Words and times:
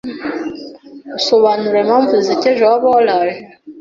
usobanura 1.17 1.77
impamvu 1.81 2.11
zisekeje 2.19 2.61
waba 2.69 2.87
waraije 2.95 3.41